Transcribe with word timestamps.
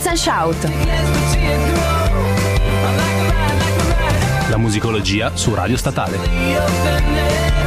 Ritz 0.00 0.06
and 0.06 0.16
Shout. 0.16 0.56
La 4.48 4.56
musicologia 4.56 5.36
su 5.36 5.54
Radio 5.54 5.76
Statale. 5.76 7.59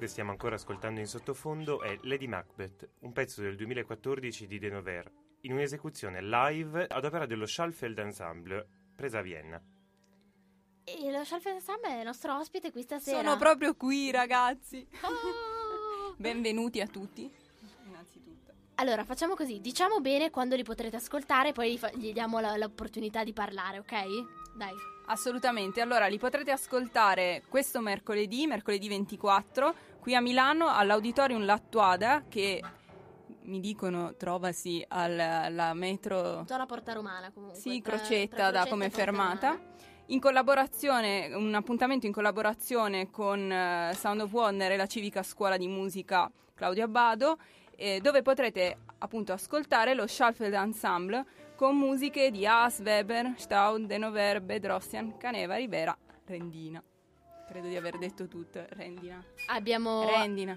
Che 0.00 0.08
stiamo 0.08 0.30
ancora 0.30 0.54
ascoltando 0.54 0.98
in 0.98 1.06
sottofondo 1.06 1.82
è 1.82 1.98
Lady 2.04 2.26
Macbeth, 2.26 2.88
un 3.00 3.12
pezzo 3.12 3.42
del 3.42 3.54
2014 3.54 4.46
di 4.46 4.58
Denover, 4.58 5.12
in 5.42 5.52
un'esecuzione 5.52 6.22
live 6.22 6.86
ad 6.86 7.04
opera 7.04 7.26
dello 7.26 7.44
Schallfeld 7.44 7.98
Ensemble, 7.98 8.66
presa 8.96 9.18
a 9.18 9.20
Vienna. 9.20 9.62
E 10.84 11.12
lo 11.12 11.22
Schallfeld 11.22 11.56
Ensemble 11.56 11.90
è 11.90 11.98
il 11.98 12.06
nostro 12.06 12.34
ospite 12.34 12.72
qui 12.72 12.80
stasera. 12.80 13.22
Sono 13.22 13.36
proprio 13.36 13.74
qui, 13.76 14.10
ragazzi. 14.10 14.88
Oh! 15.02 16.14
Benvenuti 16.16 16.80
a 16.80 16.86
tutti. 16.86 17.30
Innanzitutto. 17.84 18.52
Allora, 18.76 19.04
facciamo 19.04 19.34
così, 19.34 19.60
diciamo 19.60 20.00
bene 20.00 20.30
quando 20.30 20.56
li 20.56 20.64
potrete 20.64 20.96
ascoltare, 20.96 21.52
poi 21.52 21.72
gli, 21.72 21.78
fa- 21.78 21.92
gli 21.92 22.14
diamo 22.14 22.40
la- 22.40 22.56
l'opportunità 22.56 23.22
di 23.22 23.34
parlare, 23.34 23.80
ok? 23.80 24.56
Dai. 24.56 24.72
Assolutamente. 25.06 25.80
Allora, 25.80 26.06
li 26.06 26.18
potrete 26.18 26.52
ascoltare 26.52 27.42
questo 27.48 27.80
mercoledì, 27.80 28.46
mercoledì 28.46 28.88
24, 28.88 29.74
qui 30.00 30.14
a 30.14 30.20
Milano 30.20 30.68
all'Auditorium 30.68 31.44
Lattuada 31.44 32.24
che 32.28 32.62
mi 33.42 33.60
dicono 33.60 34.14
trovasi 34.16 34.84
al- 34.88 35.18
alla 35.18 35.74
metro 35.74 36.44
Zona 36.46 36.66
Porta 36.66 36.92
Romana 36.92 37.30
comunque. 37.32 37.58
Sì, 37.58 37.80
tra- 37.80 37.96
Crocetta 37.96 38.36
tra 38.36 38.50
da 38.50 38.66
come 38.66 38.90
fermata. 38.90 39.58
In 40.06 40.18
collaborazione, 40.20 41.32
un 41.34 41.54
appuntamento 41.54 42.06
in 42.06 42.12
collaborazione 42.12 43.10
con 43.10 43.50
eh, 43.50 43.92
Sound 43.94 44.22
of 44.22 44.32
Wonder 44.32 44.72
e 44.72 44.76
la 44.76 44.86
Civica 44.86 45.22
Scuola 45.22 45.56
di 45.56 45.68
Musica 45.68 46.28
Claudio 46.54 46.84
Abbado, 46.84 47.38
eh, 47.76 48.00
dove 48.00 48.20
potrete 48.22 48.78
appunto 48.98 49.32
ascoltare 49.32 49.94
lo 49.94 50.06
Schallfeld 50.06 50.52
Ensemble 50.54 51.24
con 51.54 51.76
musiche 51.76 52.30
di 52.30 52.44
Haas, 52.44 52.80
Weber, 52.80 53.34
Staud, 53.36 53.86
Denover, 53.86 54.40
Bedrossian, 54.40 55.16
Caneva, 55.16 55.54
Rivera, 55.54 55.96
Rendina. 56.26 56.82
Credo 57.50 57.66
di 57.66 57.76
aver 57.76 57.98
detto 57.98 58.28
tutto, 58.28 58.64
Rendina. 58.70 59.20
Abbiamo... 59.48 60.06
Rendina. 60.08 60.56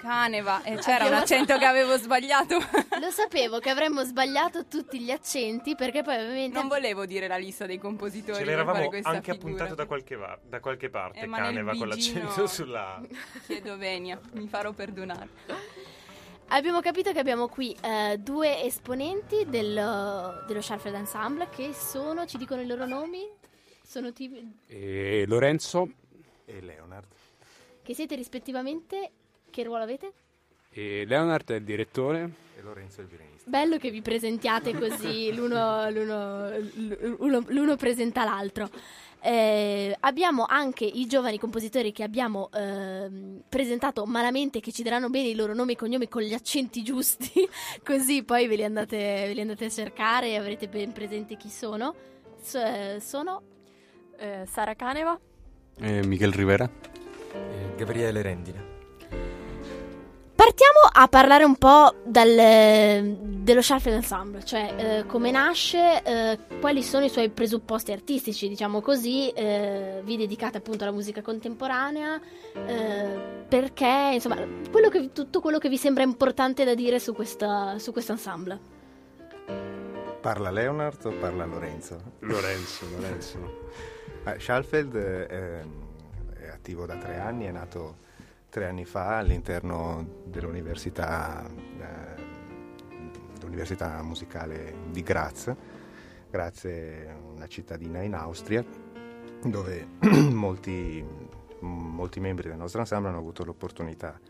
Caneva. 0.00 0.60
Caneva, 0.60 0.62
e 0.62 0.76
c'era 0.76 1.04
un 1.04 1.12
accento 1.20 1.58
che 1.58 1.64
avevo 1.66 1.98
sbagliato. 1.98 2.56
Lo 2.56 3.10
sapevo 3.10 3.58
che 3.58 3.68
avremmo 3.68 4.02
sbagliato 4.02 4.66
tutti 4.66 4.98
gli 4.98 5.10
accenti 5.10 5.74
perché 5.74 6.02
poi 6.02 6.14
ovviamente... 6.14 6.58
Non 6.58 6.68
volevo 6.68 7.04
dire 7.04 7.28
la 7.28 7.36
lista 7.36 7.66
dei 7.66 7.78
compositori. 7.78 8.38
Ce 8.38 8.44
l'eravamo 8.46 8.88
anche 9.02 9.02
figura. 9.02 9.32
appuntato 9.34 9.74
da 9.74 9.84
qualche, 9.84 10.16
va- 10.16 10.38
da 10.42 10.58
qualche 10.60 10.88
parte, 10.88 11.20
Eh, 11.20 11.28
Caneva 11.28 11.74
con 11.76 11.88
l'accento 11.88 12.46
sulla... 12.46 12.98
Chiedo 13.46 13.76
venia, 13.76 14.18
mi 14.32 14.48
farò 14.48 14.72
perdonare. 14.72 15.28
Abbiamo 16.48 16.80
capito 16.80 17.12
che 17.12 17.18
abbiamo 17.18 17.46
qui 17.48 17.76
eh, 17.82 18.16
due 18.18 18.62
esponenti 18.64 19.44
del- 19.46 20.44
dello 20.46 20.60
Schallfeld 20.62 20.94
Ensemble 20.96 21.48
che 21.50 21.74
sono, 21.74 22.24
ci 22.24 22.38
dicono 22.38 22.62
i 22.62 22.66
loro 22.66 22.86
nomi? 22.86 23.38
Sono 23.90 24.12
tipi- 24.12 24.48
E 24.68 25.24
Lorenzo 25.26 25.90
e 26.44 26.60
Leonard. 26.60 27.08
che 27.82 27.92
siete 27.92 28.14
rispettivamente? 28.14 29.10
Che 29.50 29.62
ruolo 29.64 29.82
avete? 29.82 30.12
e 30.72 31.04
Leonard 31.08 31.50
è 31.50 31.56
il 31.56 31.64
direttore. 31.64 32.30
E 32.56 32.62
Lorenzo 32.62 33.00
è 33.00 33.02
il 33.02 33.08
violinista. 33.08 33.50
Bello 33.50 33.78
che 33.78 33.90
vi 33.90 34.00
presentiate 34.00 34.72
così, 34.78 35.32
l'uno, 35.34 35.90
l'uno- 35.90 36.56
l'uno- 37.18 37.44
l'uno 37.48 37.74
presenta 37.74 38.22
l'altro. 38.22 38.70
Eh, 39.22 39.96
abbiamo 39.98 40.44
anche 40.48 40.84
i 40.84 41.06
giovani 41.08 41.36
compositori 41.40 41.90
che 41.90 42.04
abbiamo 42.04 42.48
ehm, 42.52 43.42
presentato 43.48 44.06
malamente, 44.06 44.60
che 44.60 44.70
ci 44.70 44.84
daranno 44.84 45.10
bene 45.10 45.30
i 45.30 45.34
loro 45.34 45.52
nomi 45.52 45.72
e 45.72 45.76
cognomi 45.76 46.06
con 46.06 46.22
gli 46.22 46.32
accenti 46.32 46.84
giusti, 46.84 47.32
così 47.82 48.22
poi 48.22 48.46
ve 48.46 48.54
li 48.54 48.62
andate, 48.62 48.96
ve 49.26 49.32
li 49.34 49.40
andate 49.40 49.64
a 49.64 49.68
cercare 49.70 50.28
e 50.28 50.36
avrete 50.36 50.68
ben 50.68 50.92
presente 50.92 51.36
chi 51.36 51.48
sono. 51.48 51.92
So- 52.40 52.60
eh, 52.62 52.98
sono 53.00 53.42
Eh, 54.20 54.44
Sara 54.46 54.74
Caneva. 54.74 55.18
Michel 55.78 56.32
Rivera. 56.32 56.68
Gabriele 57.76 58.20
Rendina. 58.20 58.62
Partiamo 60.34 60.80
a 60.92 61.06
parlare 61.08 61.44
un 61.44 61.56
po' 61.56 61.94
dal- 62.04 63.16
dello 63.42 63.62
Schallfeld 63.62 63.96
Ensemble, 63.96 64.44
cioè 64.44 64.74
eh, 64.76 65.06
come 65.06 65.30
nasce, 65.30 66.02
eh, 66.02 66.38
quali 66.60 66.82
sono 66.82 67.04
i 67.04 67.08
suoi 67.10 67.28
presupposti 67.30 67.92
artistici, 67.92 68.48
diciamo 68.48 68.80
così, 68.80 69.28
eh, 69.30 70.00
vi 70.04 70.16
dedicate 70.16 70.58
appunto 70.58 70.84
alla 70.84 70.92
musica 70.92 71.20
contemporanea, 71.22 72.20
eh, 72.54 73.18
perché 73.48 74.10
insomma 74.14 74.36
quello 74.70 74.88
che- 74.88 75.12
tutto 75.12 75.40
quello 75.40 75.58
che 75.58 75.68
vi 75.68 75.76
sembra 75.78 76.02
importante 76.04 76.64
da 76.64 76.74
dire 76.74 76.98
su, 76.98 77.14
questa, 77.14 77.78
su 77.78 77.92
questo 77.92 78.12
ensemble. 78.12 78.58
Parla 80.20 80.50
Leonard 80.50 81.04
o 81.06 81.12
parla 81.12 81.44
Lorenzo? 81.46 81.98
Lorenzo, 82.20 82.84
Lorenzo. 82.96 83.38
Ah, 84.24 84.38
Schalfeld 84.38 84.94
eh, 84.96 85.64
è 86.34 86.48
attivo 86.48 86.84
da 86.84 86.96
tre 86.96 87.18
anni, 87.18 87.46
è 87.46 87.50
nato 87.50 88.08
tre 88.50 88.66
anni 88.66 88.84
fa 88.84 89.16
all'interno 89.16 90.22
dell'università, 90.26 91.48
eh, 91.48 92.28
musicale 94.02 94.74
di 94.90 95.02
Graz. 95.02 95.54
Graz 96.28 96.64
è 96.64 97.16
una 97.34 97.46
cittadina 97.46 98.02
in 98.02 98.14
Austria 98.14 98.62
dove 99.42 99.86
molti, 100.30 101.02
molti 101.60 102.20
membri 102.20 102.48
del 102.48 102.58
nostro 102.58 102.80
ensemble 102.80 103.08
hanno 103.08 103.18
avuto 103.18 103.42
l'opportunità 103.42 104.20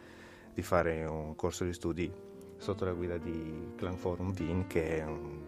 di 0.54 0.62
fare 0.62 1.04
un 1.04 1.34
corso 1.34 1.64
di 1.64 1.72
studi 1.72 2.12
sotto 2.58 2.84
la 2.84 2.92
guida 2.92 3.18
di 3.18 3.72
Klangforum 3.76 4.32
Wien, 4.38 4.68
che 4.68 4.98
è 4.98 5.04
un, 5.04 5.40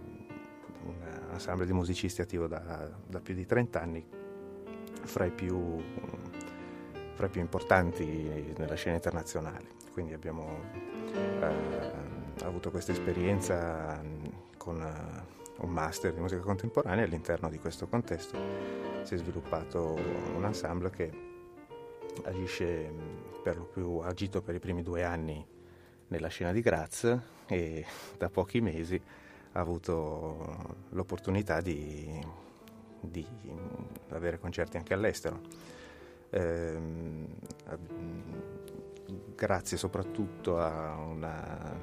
un 0.84 0.94
ensemble 1.30 1.64
di 1.64 1.72
musicisti 1.72 2.20
attivo 2.22 2.48
da, 2.48 2.90
da 3.06 3.20
più 3.20 3.34
di 3.34 3.46
30 3.46 3.80
anni, 3.80 4.20
fra 5.02 5.24
i 5.24 5.30
più, 5.30 5.80
fra 7.14 7.26
i 7.26 7.28
più 7.28 7.40
importanti 7.40 8.54
nella 8.56 8.74
scena 8.74 8.96
internazionale. 8.96 9.80
Quindi 9.92 10.14
abbiamo 10.14 10.48
eh, 11.12 12.44
avuto 12.44 12.70
questa 12.70 12.92
esperienza 12.92 14.02
con 14.56 14.80
eh, 14.80 15.40
un 15.62 15.70
master 15.70 16.14
di 16.14 16.20
musica 16.20 16.40
contemporanea 16.40 17.04
all'interno 17.04 17.48
di 17.48 17.58
questo 17.58 17.86
contesto 17.86 18.82
si 19.02 19.14
è 19.14 19.16
sviluppato 19.16 19.98
un 20.34 20.44
ensemble 20.44 20.90
che 20.90 21.10
agisce 22.24 22.92
per 23.42 23.56
lo 23.56 23.64
più 23.64 23.98
ha 23.98 24.06
agito 24.06 24.42
per 24.42 24.54
i 24.54 24.60
primi 24.60 24.82
due 24.82 25.04
anni 25.04 25.44
nella 26.08 26.28
scena 26.28 26.52
di 26.52 26.60
Graz 26.60 27.16
e 27.46 27.84
da 28.16 28.28
pochi 28.28 28.60
mesi 28.60 29.00
ha 29.52 29.60
avuto 29.60 30.76
l'opportunità 30.90 31.60
di, 31.60 32.18
di 33.02 33.26
avere 34.10 34.38
concerti 34.38 34.76
anche 34.76 34.94
all'estero. 34.94 35.40
Ehm, 36.30 37.26
grazie 39.34 39.76
soprattutto 39.76 40.58
a 40.58 40.96
una- 40.96 41.76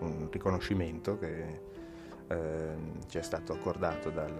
un 0.00 0.28
riconoscimento 0.30 1.18
che 1.18 1.68
ehm, 2.28 3.06
ci 3.08 3.18
è 3.18 3.22
stato 3.22 3.52
accordato 3.52 4.10
dal, 4.10 4.32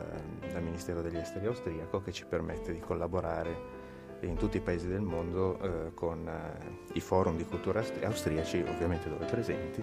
dal 0.53 0.63
Ministero 0.63 1.03
degli 1.03 1.17
Esteri 1.17 1.47
austriaco 1.47 2.01
che 2.01 2.13
ci 2.13 2.25
permette 2.25 2.73
di 2.73 2.79
collaborare 2.79 3.79
in 4.21 4.37
tutti 4.37 4.59
i 4.59 4.61
paesi 4.61 4.87
del 4.87 5.01
mondo 5.01 5.59
eh, 5.61 5.95
con 5.95 6.27
eh, 6.29 6.93
i 6.93 7.01
forum 7.01 7.37
di 7.37 7.45
cultura 7.45 7.81
austri- 7.81 8.05
austriaci, 8.05 8.61
ovviamente 8.69 9.09
dove 9.09 9.25
presenti. 9.27 9.83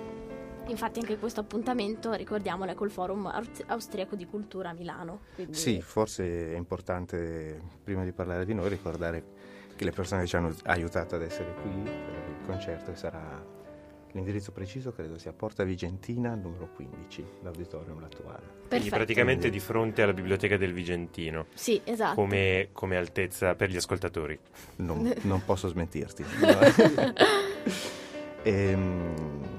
Infatti 0.67 0.99
anche 0.99 1.17
questo 1.17 1.39
appuntamento, 1.39 2.11
ricordiamolo, 2.13 2.71
è 2.71 2.75
col 2.75 2.91
Forum 2.91 3.25
Aust- 3.27 3.63
Austriaco 3.67 4.15
di 4.15 4.25
Cultura 4.25 4.69
a 4.69 4.73
Milano. 4.73 5.21
quindi- 5.35 5.53
Sì, 5.55 5.81
forse 5.81 6.53
è 6.53 6.57
importante, 6.57 7.61
prima 7.83 8.03
di 8.03 8.11
parlare 8.11 8.45
di 8.45 8.53
noi, 8.53 8.67
ricordare 8.69 9.23
che 9.75 9.83
le 9.85 9.91
persone 9.91 10.21
che 10.21 10.27
ci 10.27 10.35
hanno 10.35 10.53
aiutato 10.65 11.15
ad 11.15 11.21
essere 11.21 11.53
qui 11.61 11.71
per 11.83 12.29
il 12.39 12.45
concerto 12.45 12.95
sarà 12.95 13.55
l'indirizzo 14.11 14.51
preciso, 14.51 14.91
credo 14.91 15.17
sia 15.17 15.31
Porta 15.31 15.63
Vigentina, 15.63 16.33
numero 16.33 16.69
15, 16.75 17.23
l'auditorium 17.43 18.03
attuale. 18.03 18.39
Quindi 18.47 18.67
Perfetto. 18.67 18.95
praticamente 18.95 19.49
di 19.49 19.59
fronte 19.59 20.01
alla 20.01 20.13
biblioteca 20.13 20.57
del 20.57 20.73
Vigentino, 20.73 21.45
Sì, 21.53 21.79
esatto. 21.83 22.15
come, 22.15 22.69
come 22.73 22.97
altezza 22.97 23.53
per 23.55 23.69
gli 23.69 23.75
ascoltatori. 23.77 24.37
Non, 24.77 25.13
non 25.21 25.43
posso 25.45 25.67
smentirti. 25.69 26.25
Ehm, 28.43 29.56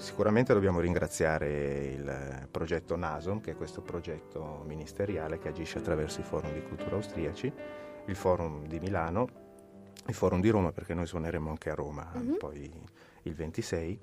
sicuramente 0.00 0.54
dobbiamo 0.54 0.80
ringraziare 0.80 1.92
il 1.92 2.48
progetto 2.50 2.96
NASOM, 2.96 3.40
che 3.40 3.52
è 3.52 3.56
questo 3.56 3.82
progetto 3.82 4.64
ministeriale 4.66 5.38
che 5.38 5.48
agisce 5.48 5.78
attraverso 5.78 6.20
i 6.20 6.24
forum 6.24 6.52
di 6.52 6.62
cultura 6.62 6.96
austriaci, 6.96 7.52
il 8.06 8.16
forum 8.16 8.66
di 8.66 8.80
Milano, 8.80 9.28
il 10.06 10.14
forum 10.14 10.40
di 10.40 10.48
Roma, 10.48 10.72
perché 10.72 10.94
noi 10.94 11.06
suoneremo 11.06 11.50
anche 11.50 11.70
a 11.70 11.74
Roma 11.74 12.10
Mhm. 12.14 12.36
poi 12.38 12.70
il 13.24 13.34
26, 13.34 14.00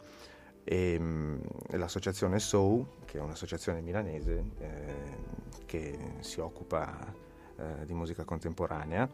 e 0.64 0.98
mm, 1.00 1.40
l'associazione 1.72 2.40
SOU, 2.40 2.86
che 3.06 3.18
è 3.18 3.22
un'associazione 3.22 3.82
milanese 3.82 4.44
eh, 4.60 4.96
che 5.66 5.98
si 6.20 6.40
occupa 6.40 6.96
eh, 7.58 7.86
di 7.86 7.94
musica 7.94 8.24
contemporanea 8.24 9.10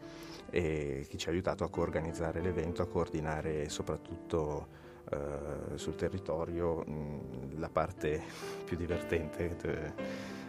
e 0.50 1.06
che 1.08 1.16
ci 1.16 1.28
ha 1.28 1.30
aiutato 1.32 1.64
a 1.64 1.70
coorganizzare 1.70 2.40
l'evento, 2.42 2.82
a 2.82 2.86
coordinare 2.86 3.68
soprattutto 3.70 4.82
eh, 5.10 5.76
sul 5.78 5.96
territorio 5.96 6.84
mh, 6.84 7.58
la 7.58 7.68
parte 7.68 8.22
più 8.64 8.76
divertente 8.76 9.56
de- 9.56 9.92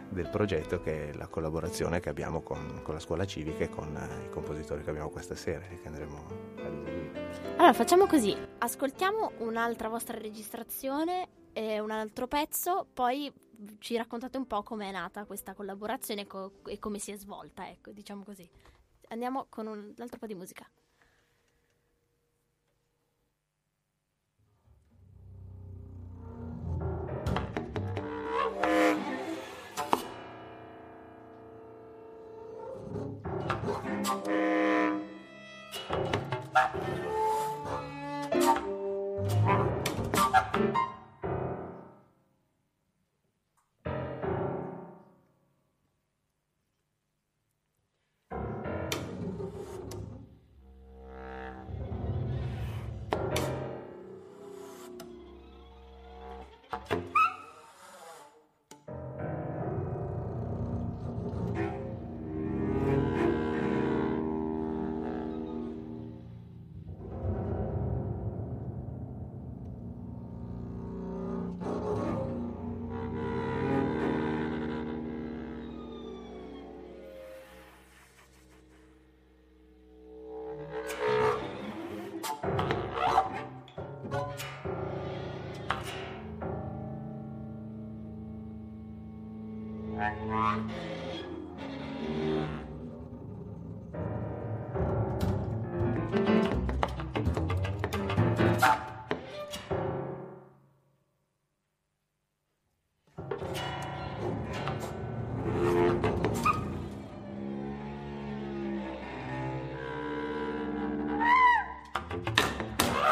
del 0.08 0.28
progetto 0.28 0.80
che 0.80 1.10
è 1.10 1.12
la 1.14 1.26
collaborazione 1.26 1.98
che 1.98 2.08
abbiamo 2.08 2.40
con, 2.40 2.80
con 2.82 2.94
la 2.94 3.00
scuola 3.00 3.24
civica 3.24 3.64
e 3.64 3.68
con 3.68 3.96
eh, 3.96 4.26
i 4.26 4.30
compositori 4.30 4.82
che 4.82 4.90
abbiamo 4.90 5.10
questa 5.10 5.34
sera 5.34 5.66
e 5.66 5.80
che 5.80 5.88
andremo 5.88 6.26
ad 6.58 6.72
eseguire. 6.72 7.54
Allora 7.56 7.72
facciamo 7.72 8.06
così, 8.06 8.36
ascoltiamo 8.58 9.32
un'altra 9.38 9.88
vostra 9.88 10.16
registrazione 10.18 11.28
e 11.52 11.80
un 11.80 11.90
altro 11.90 12.26
pezzo, 12.28 12.86
poi 12.92 13.32
ci 13.78 13.96
raccontate 13.96 14.36
un 14.36 14.46
po' 14.46 14.62
com'è 14.62 14.90
nata 14.92 15.24
questa 15.24 15.54
collaborazione 15.54 16.26
co- 16.26 16.60
e 16.66 16.78
come 16.78 16.98
si 16.98 17.12
è 17.12 17.16
svolta, 17.16 17.68
ecco, 17.68 17.90
diciamo 17.90 18.22
così. 18.22 18.48
Andiamo 19.08 19.46
con 19.48 19.66
un 19.66 19.94
altro 19.98 20.18
po' 20.18 20.26
di 20.26 20.34
musica. 20.34 20.68
Di 34.06 34.14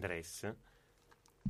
Andres. 0.00 0.50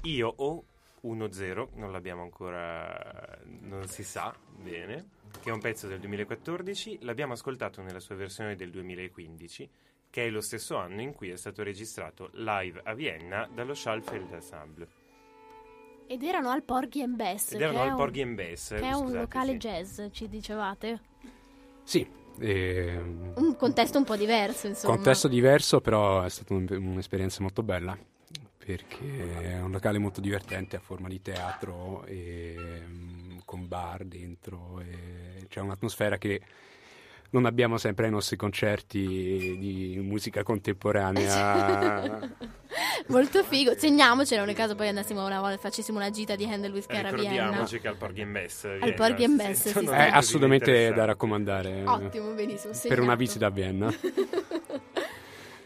Io 0.02 0.32
ho 0.36 0.64
1-0, 1.02 1.68
non 1.74 1.92
l'abbiamo 1.92 2.22
ancora, 2.22 3.38
non 3.60 3.86
si 3.86 4.02
sa 4.02 4.34
bene, 4.58 5.10
che 5.40 5.50
è 5.50 5.52
un 5.52 5.60
pezzo 5.60 5.86
del 5.86 6.00
2014, 6.00 6.98
l'abbiamo 7.02 7.34
ascoltato 7.34 7.80
nella 7.80 8.00
sua 8.00 8.16
versione 8.16 8.56
del 8.56 8.70
2015, 8.70 9.68
che 10.10 10.26
è 10.26 10.30
lo 10.30 10.40
stesso 10.40 10.76
anno 10.76 11.00
in 11.00 11.14
cui 11.14 11.30
è 11.30 11.36
stato 11.36 11.62
registrato 11.62 12.30
live 12.32 12.80
a 12.84 12.94
Vienna 12.94 13.48
dallo 13.52 13.74
Schallfeld 13.74 14.32
Ensemble. 14.32 14.88
Ed 16.06 16.24
erano 16.24 16.50
al 16.50 16.64
Porgy 16.64 17.02
and 17.02 17.14
Bess. 17.14 17.52
Ed 17.52 17.60
erano 17.60 17.82
al 17.82 17.94
Porgy 17.94 18.22
and 18.22 18.34
Bess. 18.34 18.70
Che 18.74 18.80
è 18.80 18.92
un 18.92 19.12
locale 19.12 19.52
sì. 19.52 19.58
jazz, 19.58 20.00
ci 20.10 20.28
dicevate. 20.28 21.00
Sì, 21.84 22.04
ehm, 22.40 23.34
Un 23.36 23.56
contesto 23.56 23.98
un 23.98 24.04
po' 24.04 24.16
diverso, 24.16 24.66
insomma. 24.66 24.96
contesto 24.96 25.28
diverso, 25.28 25.80
però 25.80 26.22
è 26.22 26.28
stata 26.28 26.52
un- 26.52 26.66
un'esperienza 26.68 27.42
molto 27.42 27.62
bella 27.62 27.96
perché 28.64 29.42
è 29.42 29.60
un 29.60 29.70
locale 29.70 29.98
molto 29.98 30.20
divertente 30.20 30.76
a 30.76 30.80
forma 30.80 31.08
di 31.08 31.22
teatro 31.22 32.04
e, 32.04 32.56
mm, 32.58 33.38
con 33.44 33.66
bar 33.66 34.04
dentro 34.04 34.80
e 34.80 35.46
c'è 35.48 35.60
un'atmosfera 35.60 36.18
che 36.18 36.40
non 37.30 37.46
abbiamo 37.46 37.78
sempre 37.78 38.06
ai 38.06 38.10
nostri 38.10 38.36
concerti 38.36 39.56
di 39.58 39.98
musica 40.02 40.42
contemporanea. 40.42 42.18
Molto 43.06 43.42
figo. 43.44 43.74
Segniamocelo 43.76 44.44
nel 44.44 44.54
caso 44.54 44.74
poi 44.74 44.88
andassimo 44.88 45.24
una 45.24 45.40
volta, 45.40 45.56
facessimo 45.56 45.98
una 45.98 46.10
gita 46.10 46.34
di 46.34 46.44
Handel 46.44 46.72
with 46.72 46.86
Care 46.86 47.08
a 47.08 47.12
Vienna. 47.12 47.30
Ricordiamoci 47.30 47.80
che 47.80 47.88
al 47.88 47.96
Porgy 47.96 48.22
and 48.22 48.32
Bess. 48.32 48.64
Al 48.64 48.78
Vienna 48.78 48.94
Porgy 48.94 49.24
and 49.24 49.40
si 49.40 49.46
Bess, 49.46 49.60
sentono 49.60 49.86
sì, 49.86 49.92
è 49.92 49.96
sì. 49.96 50.04
cose 50.04 50.16
assolutamente 50.16 50.92
da 50.92 51.04
raccomandare 51.04 51.82
Ottimo, 51.84 52.32
benissimo. 52.32 52.72
per 52.72 52.80
segnato. 52.80 53.02
una 53.02 53.14
visita 53.14 53.46
a 53.46 53.50
Vienna. 53.50 53.94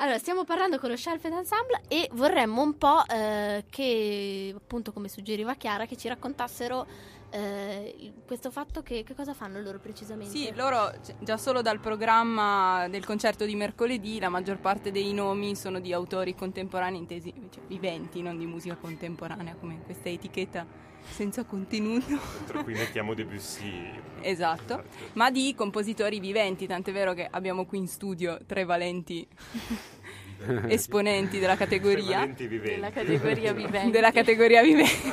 Allora, 0.04 0.18
stiamo 0.18 0.44
parlando 0.44 0.78
con 0.78 0.90
lo 0.90 0.98
Shelfed 0.98 1.32
Ensemble 1.32 1.80
e 1.88 2.10
vorremmo 2.12 2.60
un 2.60 2.76
po' 2.76 3.06
eh, 3.06 3.64
che, 3.70 4.52
appunto, 4.54 4.92
come 4.92 5.08
suggeriva 5.08 5.54
Chiara, 5.54 5.86
che 5.86 5.96
ci 5.96 6.08
raccontassero 6.08 6.86
eh, 7.30 8.12
questo 8.26 8.50
fatto 8.50 8.82
che, 8.82 9.02
che 9.02 9.14
cosa 9.14 9.32
fanno 9.32 9.62
loro 9.62 9.78
precisamente? 9.78 10.36
Sì, 10.36 10.52
loro 10.54 10.92
già 11.20 11.38
solo 11.38 11.62
dal 11.62 11.80
programma 11.80 12.86
del 12.88 13.02
concerto 13.06 13.46
di 13.46 13.54
mercoledì 13.54 14.20
la 14.20 14.28
maggior 14.28 14.58
parte 14.58 14.90
dei 14.90 15.14
nomi 15.14 15.56
sono 15.56 15.80
di 15.80 15.90
autori 15.94 16.34
contemporanei 16.34 16.98
intesi 16.98 17.32
cioè, 17.48 17.62
viventi, 17.66 18.20
non 18.20 18.36
di 18.36 18.44
musica 18.44 18.76
contemporanea 18.76 19.54
come 19.58 19.80
questa 19.86 20.10
etichetta 20.10 20.66
senza 21.10 21.44
contenuto. 21.44 22.18
Tra 22.46 22.62
cui 22.62 22.74
mettiamo 22.74 23.14
Debussy. 23.14 23.90
Esatto, 24.20 24.84
ma 25.14 25.30
di 25.30 25.54
compositori 25.56 26.18
viventi, 26.20 26.66
tant'è 26.66 26.92
vero 26.92 27.12
che 27.14 27.26
abbiamo 27.30 27.66
qui 27.66 27.78
in 27.78 27.88
studio 27.88 28.38
tre 28.46 28.64
valenti 28.64 29.26
esponenti 30.68 31.38
della 31.38 31.56
categoria. 31.56 32.18
Valenti 32.20 32.46
viventi. 32.46 32.74
Della 32.74 32.90
categoria 32.90 33.52
viventi. 33.54 33.90
della 33.90 34.10
categoria 34.12 34.62
viventi. 34.62 35.12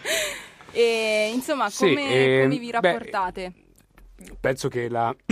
e 0.72 1.30
insomma, 1.34 1.68
Sì, 1.70 1.88
come, 1.88 2.14
ehm, 2.14 2.42
come 2.44 2.58
vi 2.58 2.70
beh, 2.70 2.80
rapportate? 2.80 3.52
Penso 4.40 4.68
che 4.68 4.88
la- 4.88 5.14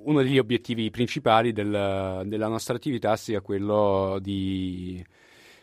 uno 0.00 0.22
degli 0.22 0.38
obiettivi 0.38 0.90
principali 0.90 1.52
del- 1.52 2.22
della 2.24 2.48
nostra 2.48 2.74
attività 2.76 3.14
sia 3.16 3.40
quello 3.42 4.18
di, 4.22 5.04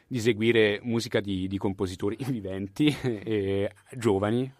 di 0.07 0.17
eseguire 0.17 0.79
musica 0.83 1.19
di, 1.19 1.47
di 1.47 1.57
compositori 1.57 2.17
viventi 2.27 2.95
e 3.03 3.71
giovani 3.95 4.51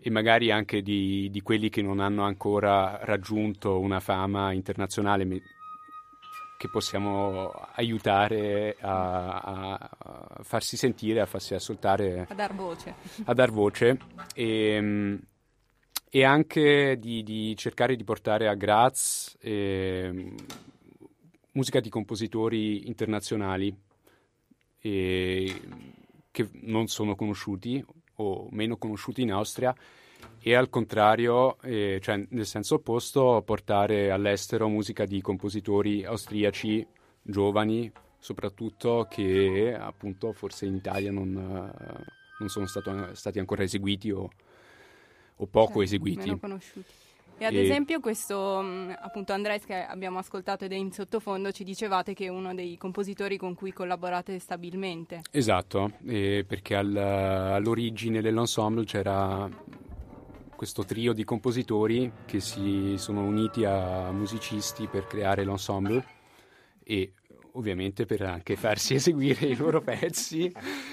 e 0.00 0.10
magari 0.10 0.50
anche 0.50 0.80
di, 0.82 1.28
di 1.30 1.40
quelli 1.40 1.68
che 1.70 1.82
non 1.82 2.00
hanno 2.00 2.22
ancora 2.22 3.00
raggiunto 3.02 3.80
una 3.80 3.98
fama 4.00 4.52
internazionale 4.52 5.26
che 6.56 6.68
possiamo 6.70 7.50
aiutare 7.74 8.76
a, 8.80 9.38
a- 9.40 9.90
a 10.38 10.42
farsi 10.42 10.76
sentire, 10.76 11.20
a 11.20 11.26
farsi 11.26 11.54
ascoltare 11.54 12.26
A 12.28 12.34
dar 12.34 12.54
voce. 12.54 12.94
a 13.24 13.32
dar 13.34 13.50
voce 13.50 13.96
e, 14.34 15.18
e 16.10 16.24
anche 16.24 16.96
di, 16.98 17.22
di 17.22 17.56
cercare 17.56 17.94
di 17.96 18.04
portare 18.04 18.48
a 18.48 18.54
Graz 18.54 19.36
eh, 19.40 20.34
musica 21.52 21.80
di 21.80 21.88
compositori 21.88 22.86
internazionali 22.88 23.74
e 24.88 25.60
che 26.30 26.48
non 26.62 26.86
sono 26.88 27.14
conosciuti 27.14 27.84
o 28.16 28.48
meno 28.50 28.76
conosciuti 28.76 29.22
in 29.22 29.32
Austria 29.32 29.74
e 30.40 30.54
al 30.54 30.70
contrario, 30.70 31.60
eh, 31.62 31.98
cioè 32.02 32.24
nel 32.30 32.46
senso 32.46 32.76
opposto, 32.76 33.42
portare 33.44 34.10
all'estero 34.10 34.68
musica 34.68 35.04
di 35.04 35.20
compositori 35.20 36.04
austriaci 36.04 36.86
giovani, 37.22 37.90
soprattutto 38.18 39.06
che 39.10 39.76
appunto 39.78 40.32
forse 40.32 40.66
in 40.66 40.74
Italia 40.74 41.12
non, 41.12 41.32
non 41.32 42.48
sono 42.48 42.66
stato- 42.66 43.14
stati 43.14 43.38
ancora 43.38 43.62
eseguiti 43.62 44.10
o, 44.10 44.30
o 45.36 45.46
poco 45.46 45.74
Cioè, 45.74 45.82
eseguiti. 45.84 46.18
meno 46.20 46.38
conosciuti. 46.38 46.92
E 47.40 47.44
ad 47.44 47.54
E- 47.54 47.60
esempio 47.62 48.00
questo, 48.00 48.60
mh, 48.60 48.96
appunto 49.00 49.32
Andres 49.32 49.64
che 49.64 49.74
abbiamo 49.74 50.18
ascoltato 50.18 50.64
ed 50.64 50.72
è 50.72 50.74
in 50.76 50.90
sottofondo, 50.90 51.52
ci 51.52 51.62
dicevate 51.62 52.12
che 52.12 52.24
è 52.26 52.28
uno 52.28 52.52
dei 52.52 52.76
compositori 52.76 53.36
con 53.36 53.54
cui 53.54 53.72
collaborate 53.72 54.38
stabilmente. 54.40 55.22
Esatto, 55.30 55.92
eh, 56.06 56.44
perché 56.46 56.74
al- 56.74 56.96
all'origine 56.96 58.20
dell'ensemble 58.20 58.84
c'era 58.84 59.48
questo 60.56 60.84
trio 60.84 61.12
di 61.12 61.22
compositori 61.22 62.10
che 62.26 62.40
si 62.40 62.96
sono 62.98 63.22
uniti 63.22 63.64
a 63.64 64.10
musicisti 64.10 64.88
per 64.88 65.06
creare 65.06 65.44
l'ensemble 65.44 66.04
e 66.82 67.12
ovviamente 67.52 68.06
per 68.06 68.22
anche 68.22 68.56
farsi 68.56 68.94
eseguire 68.96 69.46
i 69.46 69.56
loro 69.56 69.80
pezzi, 69.80 70.52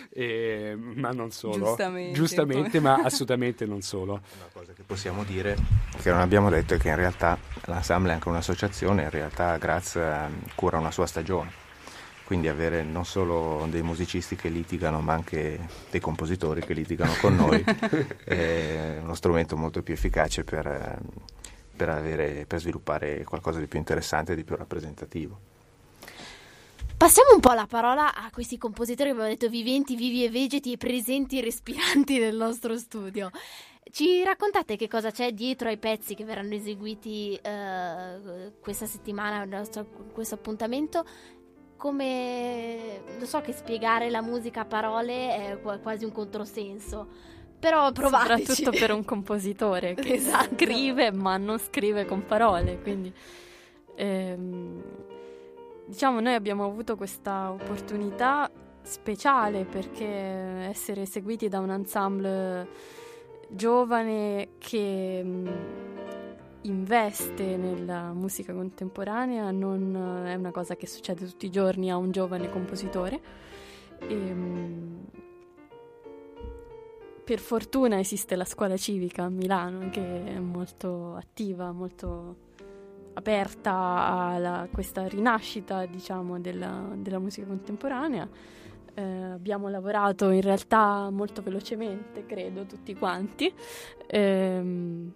eh, 0.10 0.76
ma 0.78 1.10
non 1.12 1.32
solo. 1.32 1.66
Giustamente. 1.66 2.14
Giustamente, 2.14 2.80
ma 2.80 2.96
assolutamente 3.04 3.66
non 3.66 3.82
solo. 3.82 4.14
Una 4.14 4.50
cosa 4.52 4.74
che 4.74 4.84
possiamo 4.84 5.24
dire, 5.24 5.56
che 6.02 6.12
non 6.12 6.20
abbiamo 6.20 6.50
detto, 6.50 6.74
è 6.74 6.78
che 6.78 6.90
in 6.90 6.96
realtà 6.96 7.38
l'ensemble 7.66 8.12
è 8.12 8.14
anche 8.14 8.30
un'associazione, 8.30 9.04
in 9.04 9.10
realtà 9.10 9.58
Graz 9.58 9.96
eh, 9.96 10.30
cura 10.56 10.78
una 10.78 10.92
sua 10.92 11.06
stagione. 11.06 11.64
Quindi 12.26 12.48
avere 12.48 12.82
non 12.82 13.06
solo 13.06 13.68
dei 13.70 13.84
musicisti 13.84 14.36
che 14.36 14.50
litigano, 14.50 15.00
ma 15.00 15.14
anche 15.14 15.60
dei 15.92 16.00
compositori 16.00 16.62
che 16.62 16.74
litigano 16.74 17.14
con 17.22 17.36
noi 17.36 17.64
è 18.26 18.98
uno 19.00 19.14
strumento 19.14 19.56
molto 19.56 19.84
più 19.84 19.94
efficace 19.94 20.44
per, 20.44 20.66
eh, 20.66 20.98
per 21.76 21.90
avere- 21.90 22.46
per 22.48 22.60
sviluppare 22.60 23.24
qualcosa 23.26 23.60
di 23.60 23.68
più 23.68 23.78
interessante 23.78 24.32
e 24.32 24.36
di 24.36 24.44
più 24.44 24.56
rappresentativo. 24.56 25.54
Passiamo 26.98 27.34
un 27.34 27.40
po' 27.40 27.52
la 27.52 27.68
parola 27.68 28.16
a 28.16 28.30
questi 28.32 28.58
compositori 28.58 29.10
che 29.10 29.16
abbiamo 29.16 29.30
detto 29.30 29.50
viventi, 29.50 29.96
vivi 29.96 30.24
e 30.24 30.30
vegeti 30.30 30.72
e 30.72 30.78
presenti 30.78 31.38
e 31.38 31.42
respiranti 31.42 32.18
nel 32.20 32.36
nostro 32.36 32.78
studio. 32.78 33.30
Ci 33.92 34.24
raccontate 34.24 34.76
che 34.76 34.88
cosa 34.88 35.12
c'è 35.12 35.32
dietro 35.32 35.68
ai 35.70 35.78
pezzi 35.78 36.16
che 36.16 36.24
verranno 36.24 36.56
eseguiti 36.56 37.36
eh, 37.42 38.52
questa 38.60 38.86
settimana, 38.86 39.44
nostro- 39.46 39.88
questo 40.14 40.36
appuntamento? 40.36 41.06
Come 41.78 43.02
lo 43.20 43.26
so 43.26 43.42
che 43.42 43.52
spiegare 43.52 44.10
la 44.10 44.22
musica 44.22 44.62
a 44.62 44.66
parole 44.66 45.36
è 45.36 45.60
qua- 45.62 45.78
quasi 45.78 46.06
un 46.06 46.12
controsenso, 46.12 47.08
però 47.60 47.92
provateci. 47.92 48.46
Soprattutto 48.46 48.80
per 48.80 48.92
un 48.92 49.06
compositore 49.06 49.94
che 50.00 50.14
Esatto. 50.14 50.56
scrive 50.56 51.12
ma 51.12 51.38
non 51.38 51.60
scrive 51.60 52.06
con 52.06 52.26
parole, 52.26 52.80
quindi 52.82 53.14
ehm, 53.96 54.84
diciamo 55.86 56.20
noi 56.20 56.34
abbiamo 56.34 56.66
avuto 56.66 56.96
questa 56.96 57.52
opportunità 57.52 58.50
speciale 58.82 59.66
perché 59.66 60.06
essere 60.06 61.06
seguiti 61.06 61.48
da 61.48 61.60
un 61.60 61.72
ensemble 61.72 62.68
giovane 63.50 64.50
che 64.58 65.24
mh, 65.24 65.50
investe 66.62 67.58
nella 67.58 68.12
musica 68.14 68.54
contemporanea 68.54 69.52
non 69.52 70.24
è 70.26 70.36
una 70.36 70.52
cosa 70.52 70.76
che 70.76 70.88
succede 70.88 71.26
tutti 71.26 71.46
i 71.48 71.52
giorni 71.52 71.90
a 71.92 71.98
un 71.98 72.12
giovane 72.12 72.50
compositore. 72.50 73.22
E, 74.00 74.16
mh, 74.16 75.04
per 77.24 77.40
fortuna 77.40 78.00
esiste 78.00 78.36
la 78.36 78.46
scuola 78.46 78.78
civica 78.78 79.24
a 79.24 79.30
Milano 79.30 79.90
che 79.90 80.26
è 80.26 80.40
molto 80.40 81.16
attiva, 81.16 81.72
molto 81.72 82.45
aperta 83.16 83.74
a 83.74 84.68
questa 84.72 85.08
rinascita, 85.08 85.86
diciamo, 85.86 86.40
della, 86.40 86.92
della 86.96 87.20
musica 87.20 87.48
contemporanea. 87.48 88.28
Eh, 88.94 89.02
abbiamo 89.02 89.68
lavorato 89.68 90.30
in 90.30 90.42
realtà 90.42 91.10
molto 91.10 91.42
velocemente, 91.42 92.26
credo, 92.26 92.66
tutti 92.66 92.94
quanti. 92.94 93.54
Ehm, 94.08 95.12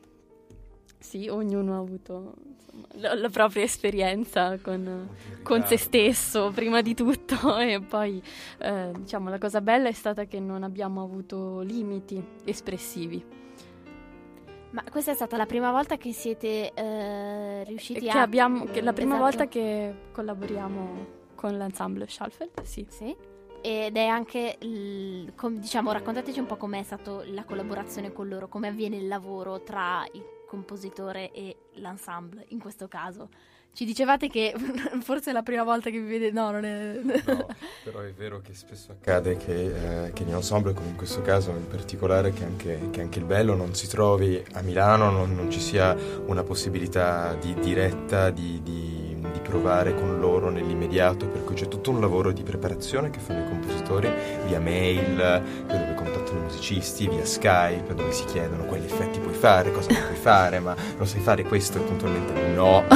sì, 0.98 1.28
ognuno 1.30 1.76
ha 1.76 1.80
avuto 1.80 2.34
insomma, 2.52 2.88
la, 2.96 3.14
la 3.16 3.30
propria 3.30 3.64
esperienza 3.64 4.58
con, 4.60 5.10
con 5.44 5.64
se 5.64 5.78
stesso 5.78 6.52
prima 6.54 6.82
di 6.82 6.94
tutto 6.94 7.56
e 7.58 7.80
poi 7.80 8.22
eh, 8.58 8.92
diciamo 8.98 9.30
la 9.30 9.38
cosa 9.38 9.62
bella 9.62 9.88
è 9.88 9.94
stata 9.94 10.26
che 10.26 10.42
non 10.42 10.64
abbiamo 10.64 11.02
avuto 11.02 11.62
limiti 11.62 12.22
espressivi 12.44 13.49
Ma 14.72 14.84
questa 14.92 15.12
è 15.12 15.16
stata 15.16 15.36
la 15.36 15.46
prima 15.48 15.72
volta 15.72 15.98
che 15.98 16.12
siete 16.14 16.72
eh, 16.74 17.64
riusciti 17.64 18.02
che 18.02 18.10
a... 18.12 18.22
abbiamo 18.22 18.66
che 18.66 18.82
la 18.82 18.94
prima 18.94 19.16
Esatto. 19.16 19.30
volta 19.30 19.48
che 19.48 19.94
collaboriamo 20.12 21.06
con 21.36 21.58
l'ensemble 21.58 22.08
Schalfeld 22.08 22.62
sì 22.62 22.86
Sì. 22.90 23.16
Ed 23.62 23.98
è 23.98 24.06
anche, 24.06 24.56
il- 24.60 25.34
com- 25.36 25.58
diciamo, 25.58 25.92
raccontateci 25.92 26.40
un 26.40 26.46
po' 26.46 26.56
com'è 26.56 26.82
stata 26.84 27.24
la 27.26 27.44
collaborazione 27.44 28.14
con 28.14 28.30
loro, 28.30 28.48
come 28.48 28.68
avviene 28.70 28.96
il 28.96 29.08
lavoro 29.08 29.62
tra 29.64 30.06
il 30.14 30.24
compositore 30.50 31.32
e 31.32 31.56
l'ensemble 31.76 32.46
in 32.50 32.60
questo 32.60 32.88
caso. 32.88 33.30
Ci 33.72 33.86
dicevate 33.86 34.28
che 34.30 34.54
forse 35.02 35.30
è 35.30 35.34
la 35.34 35.44
prima 35.44 35.64
volta 35.64 35.92
che 35.92 36.00
vi 36.00 36.10
vedete, 36.10 36.34
no, 36.34 36.50
non 36.50 36.66
è... 36.66 37.00
No, 37.04 37.14
però 37.84 38.00
è 38.00 38.12
vero 38.14 38.42
che 38.42 38.56
spesso 38.56 38.92
accade 38.92 39.38
che, 39.38 40.06
eh, 40.06 40.12
che 40.12 40.24
in 40.24 40.34
ensemble, 40.34 40.74
come 40.74 40.90
in 40.90 40.96
questo 40.96 41.22
caso 41.22 41.52
in 41.52 41.68
particolare, 41.68 42.32
che 42.32 42.44
anche, 42.44 42.90
che 42.90 43.02
anche 43.02 43.20
il 43.20 43.26
bello 43.26 43.54
non 43.54 43.76
si 43.76 43.88
trovi 43.88 44.44
a 44.54 44.62
Milano, 44.62 45.12
non, 45.12 45.36
non 45.36 45.52
ci 45.52 45.60
sia 45.60 45.96
una 46.26 46.44
possibilità 46.44 47.36
di 47.36 47.54
diretta 47.54 48.32
di, 48.32 48.60
di- 48.64 49.00
di 49.32 49.40
provare 49.40 49.94
con 49.94 50.20
loro 50.20 50.50
nell'immediato, 50.50 51.28
per 51.28 51.44
cui 51.44 51.56
c'è 51.56 51.68
tutto 51.68 51.92
un 51.92 52.00
lavoro 52.00 52.32
di 52.32 52.44
preparazione 52.44 53.10
che 53.10 53.20
fanno 53.20 53.46
i 53.46 53.48
compositori 53.48 54.12
via 54.46 54.60
mail, 54.60 55.16
dove 55.68 55.86
contattano 56.10 56.40
i 56.40 56.44
musicisti, 56.44 57.08
via 57.08 57.26
Skype, 57.26 57.94
dove 57.94 58.12
si 58.12 58.26
chiedono 58.26 58.64
quali 58.66 58.86
effetti 58.86 59.20
puoi 59.20 59.34
fare, 59.34 59.72
cosa 59.72 59.92
non 59.92 60.04
puoi 60.04 60.16
fare, 60.16 60.60
ma 60.60 60.76
lo 60.98 61.06
sai 61.06 61.22
fare 61.22 61.44
questo 61.44 61.78
e 61.78 61.82
puntualmente 61.82 62.34
no, 62.54 62.84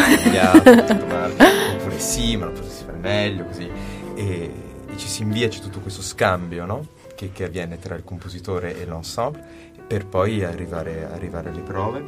oppure 1.76 1.99
sì, 1.99 2.36
ma 2.38 2.45
lo 2.45 2.52
potresti 2.52 2.84
fare 2.86 2.97
meglio, 2.97 3.45
così 3.45 3.69
e, 4.15 4.52
e 4.88 4.97
ci 4.97 5.08
si 5.08 5.21
invia, 5.23 5.47
c'è 5.47 5.60
tutto 5.60 5.80
questo 5.80 6.02
scambio 6.02 6.65
no? 6.65 6.86
che, 7.15 7.32
che 7.32 7.45
avviene 7.45 7.80
tra 7.80 7.95
il 7.95 8.04
compositore 8.04 8.80
e 8.80 8.86
l'ensemble 8.86 9.43
per 9.86 10.06
poi 10.06 10.43
arrivare, 10.43 11.08
arrivare 11.12 11.49
alle 11.49 11.62
prove 11.62 12.04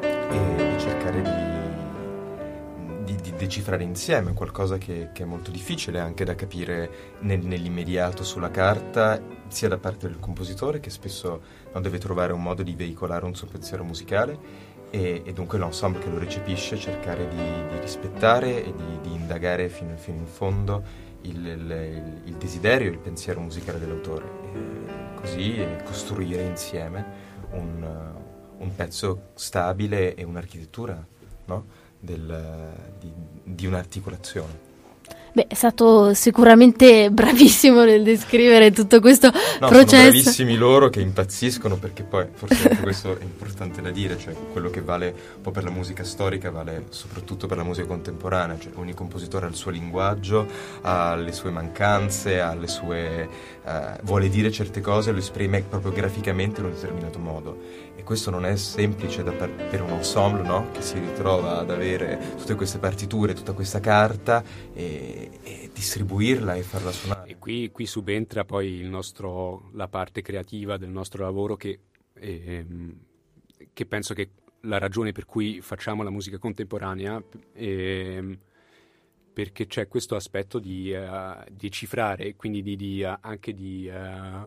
e, 0.00 0.36
e 0.36 0.78
cercare 0.78 1.22
di, 1.22 1.53
decifrare 3.36 3.82
insieme, 3.82 4.32
qualcosa 4.32 4.78
che, 4.78 5.10
che, 5.12 5.22
è 5.22 5.26
molto 5.26 5.50
difficile 5.50 5.98
anche 5.98 6.24
da 6.24 6.34
capire 6.34 7.16
nel, 7.20 7.44
nell'immediato 7.44 8.24
sulla 8.24 8.50
carta, 8.50 9.20
sia 9.48 9.68
da 9.68 9.78
parte 9.78 10.06
del 10.06 10.18
compositore 10.20 10.80
che 10.80 10.90
spesso 10.90 11.42
non 11.72 11.82
deve 11.82 11.98
trovare 11.98 12.32
un 12.32 12.42
modo 12.42 12.62
di 12.62 12.74
veicolare 12.74 13.24
un 13.24 13.34
suo 13.34 13.46
pensiero 13.46 13.84
musicale 13.84 14.38
e, 14.90 15.22
e 15.24 15.32
dunque 15.32 15.58
l'ensemble 15.58 16.00
che 16.00 16.08
lo 16.08 16.18
recepisce 16.18 16.78
cercare 16.78 17.28
di, 17.28 17.36
di 17.36 17.80
rispettare 17.80 18.64
e 18.64 18.72
di, 18.72 19.00
di 19.02 19.14
indagare 19.14 19.68
fino, 19.68 19.96
fino, 19.96 20.18
in 20.18 20.26
fondo 20.26 20.82
il, 21.22 21.46
il, 21.46 22.20
il 22.24 22.34
desiderio 22.34 22.90
il 22.90 22.98
pensiero 22.98 23.40
musicale 23.40 23.78
dell'autore, 23.78 24.24
e 24.24 25.14
così 25.14 25.66
costruire 25.84 26.42
insieme 26.42 27.32
un, 27.52 28.12
un 28.58 28.74
pezzo 28.74 29.30
stabile 29.34 30.14
e 30.14 30.22
un'architettura 30.22 31.04
no? 31.46 31.82
Del, 32.04 32.74
di, 33.00 33.10
di 33.42 33.66
un'articolazione. 33.66 34.72
Beh, 35.32 35.46
è 35.48 35.54
stato 35.54 36.14
sicuramente 36.14 37.10
bravissimo 37.10 37.82
nel 37.82 38.04
descrivere 38.04 38.70
tutto 38.70 39.00
questo 39.00 39.32
no, 39.32 39.66
processo. 39.66 39.88
Sono 39.88 40.02
bravissimi 40.02 40.54
loro 40.54 40.90
che 40.90 41.00
impazziscono 41.00 41.76
perché 41.76 42.04
poi, 42.04 42.26
forse 42.34 42.68
anche 42.68 42.82
questo 42.82 43.18
è 43.18 43.22
importante 43.22 43.80
da 43.80 43.90
dire, 43.90 44.16
cioè 44.16 44.32
quello 44.52 44.70
che 44.70 44.80
vale 44.80 45.12
un 45.36 45.40
po' 45.40 45.50
per 45.50 45.64
la 45.64 45.70
musica 45.70 46.04
storica 46.04 46.50
vale 46.50 46.84
soprattutto 46.90 47.48
per 47.48 47.56
la 47.56 47.64
musica 47.64 47.88
contemporanea, 47.88 48.58
cioè 48.60 48.72
ogni 48.76 48.94
compositore 48.94 49.46
ha 49.46 49.48
il 49.48 49.56
suo 49.56 49.72
linguaggio, 49.72 50.46
ha 50.82 51.16
le 51.16 51.32
sue 51.32 51.50
mancanze, 51.50 52.40
ha 52.40 52.54
le 52.54 52.68
sue, 52.68 53.28
uh, 53.64 53.70
vuole 54.02 54.28
dire 54.28 54.52
certe 54.52 54.80
cose, 54.80 55.10
lo 55.10 55.18
esprime 55.18 55.64
proprio 55.68 55.90
graficamente 55.90 56.60
in 56.60 56.66
un 56.66 56.74
determinato 56.74 57.18
modo 57.18 57.58
questo 58.04 58.30
non 58.30 58.44
è 58.44 58.54
semplice 58.56 59.22
per, 59.22 59.50
per, 59.50 59.82
un 59.82 59.90
ensemble 59.90 60.46
no? 60.46 60.70
che 60.70 60.82
si 60.82 60.98
ritrova 60.98 61.58
ad 61.58 61.70
avere 61.70 62.36
tutte 62.36 62.54
queste 62.54 62.78
partiture, 62.78 63.34
tutta 63.34 63.52
questa 63.52 63.80
carta 63.80 64.44
e, 64.72 65.40
e 65.42 65.70
distribuirla 65.72 66.54
e 66.54 66.62
farla 66.62 66.92
suonare. 66.92 67.30
E 67.30 67.38
qui, 67.38 67.70
qui 67.72 67.86
subentra 67.86 68.44
poi 68.44 68.82
nostro, 68.82 69.70
la 69.72 69.88
parte 69.88 70.22
creativa 70.22 70.76
del 70.76 70.90
nostro 70.90 71.24
lavoro 71.24 71.56
che, 71.56 71.80
eh, 72.12 72.66
che, 73.72 73.86
penso 73.86 74.14
che 74.14 74.30
la 74.60 74.78
ragione 74.78 75.12
per 75.12 75.24
cui 75.24 75.60
facciamo 75.60 76.02
la 76.02 76.10
musica 76.10 76.38
contemporanea 76.38 77.22
eh, 77.54 78.38
perché 79.32 79.66
c'è 79.66 79.88
questo 79.88 80.14
aspetto 80.14 80.60
di 80.60 80.92
uh, 80.92 81.44
decifrare 81.50 82.26
e 82.26 82.36
quindi 82.36 82.62
di, 82.62 82.76
di, 82.76 83.02
uh, 83.02 83.16
anche 83.20 83.52
di... 83.52 83.90
Uh, 83.92 84.46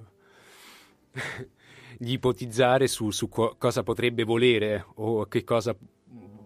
di 1.97 2.13
ipotizzare 2.13 2.87
su, 2.87 3.09
su 3.11 3.27
co- 3.27 3.55
cosa 3.57 3.83
potrebbe 3.83 4.23
volere 4.23 4.85
o 4.95 5.25
che 5.25 5.43
cosa 5.43 5.75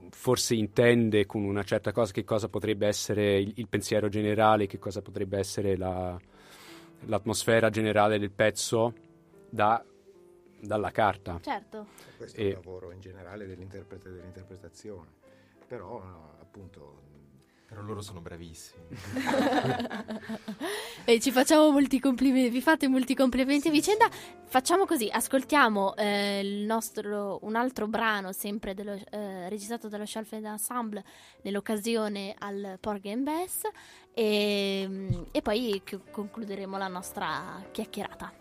forse 0.10 0.54
intende 0.56 1.26
con 1.26 1.44
una 1.44 1.64
certa 1.64 1.92
cosa, 1.92 2.12
che 2.12 2.24
cosa 2.24 2.48
potrebbe 2.48 2.88
essere 2.88 3.40
il, 3.40 3.54
il 3.56 3.68
pensiero 3.68 4.08
generale, 4.08 4.68
che 4.68 4.78
cosa 4.78 5.02
potrebbe 5.02 5.40
essere 5.40 5.76
la, 5.76 6.18
l'atmosfera 7.06 7.70
generale 7.70 8.20
del 8.20 8.32
pezzo 8.32 8.94
da, 9.50 9.84
dalla 10.60 10.92
carta. 10.92 11.40
Certo. 11.42 11.88
Questo 12.18 12.40
e... 12.40 12.44
è 12.44 12.48
il 12.48 12.54
lavoro 12.54 12.92
in 12.92 13.00
generale 13.00 13.48
dell'interprete 13.48 14.10
e 14.10 14.12
dell'interpretazione, 14.12 15.10
però 15.68 16.04
no, 16.04 16.36
appunto 16.40 17.10
però 17.72 17.84
loro 17.84 18.02
sono 18.02 18.20
bravissimi. 18.20 18.84
e 21.06 21.22
ci 21.22 21.32
facciamo 21.32 21.72
molti 21.72 22.02
complimenti, 22.02 22.50
vi 22.50 22.60
fate 22.60 22.90
molti 22.90 23.16
complimenti 23.16 23.70
a 23.70 23.72
vicenda. 23.72 24.10
Facciamo 24.44 24.86
così, 24.86 25.08
ascoltiamo 25.10 25.96
eh, 25.96 26.66
nostro, 26.68 27.40
un 27.44 27.56
altro 27.56 27.88
brano 27.88 28.34
sempre 28.34 28.74
dello, 28.74 29.00
eh, 29.10 29.48
registrato 29.48 29.88
dallo 29.88 30.06
Shelfed 30.06 30.44
Ensemble 30.44 31.02
nell'occasione 31.44 32.36
al 32.38 32.76
Porgy 32.78 33.10
and 33.10 33.24
Bess 33.24 33.62
e, 34.14 35.26
e 35.32 35.42
poi 35.42 35.82
concluderemo 36.12 36.78
la 36.78 36.90
nostra 36.90 37.64
chiacchierata. 37.72 38.41